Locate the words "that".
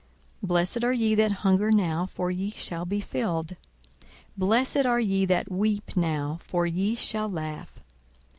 1.13-1.31, 5.25-5.51